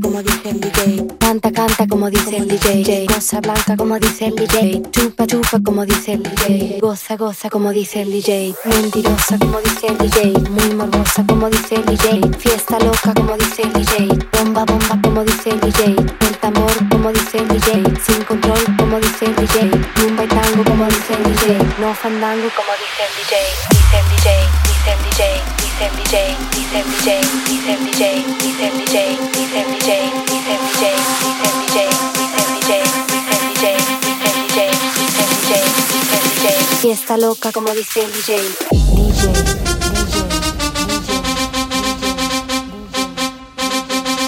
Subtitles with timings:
[0.00, 1.06] Como dice el DJ.
[1.18, 3.06] Canta, canta como dice el DJ.
[3.06, 4.82] Cosa blanca como dice el DJ.
[4.90, 6.78] Chupa, chupa como dice el DJ.
[6.80, 8.54] Goza, goza como dice el DJ.
[8.64, 10.32] Mentirosa como dice el DJ.
[10.50, 12.20] Muy morbosa como dice el DJ.
[12.38, 14.08] Fiesta loca como dice el DJ.
[14.32, 15.96] Bomba, bomba como dice el DJ.
[16.20, 17.84] El tambor como dice el DJ.
[18.04, 19.70] Sin control como dice el DJ.
[19.94, 21.58] Tumba y tango como dice el DJ.
[21.80, 23.36] No fandango como dice el DJ.
[23.70, 24.30] Dice el DJ,
[24.64, 25.51] dice el DJ
[25.90, 26.16] dice el DJ,
[26.54, 30.92] dice el DJ, dice el DJ, dice el DJ, dice el DJ, dice el DJ,
[31.02, 31.78] dice el DJ,
[32.12, 32.72] dice el DJ,
[33.08, 35.52] dice el DJ, dice el DJ, dice el DJ,
[35.92, 36.78] dice el DJ.
[36.80, 38.36] Fiesta loca como dice el DJ.
[38.70, 39.32] DJ,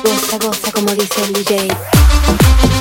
[0.02, 2.73] Goza, goza como dice el DJ.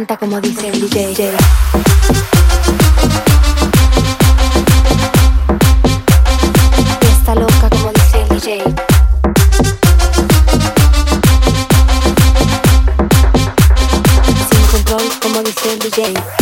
[0.00, 1.36] encanta como dice el DJ.
[7.02, 8.62] Está loca como dice el DJ.
[14.48, 16.39] Sin control como dice el DJ.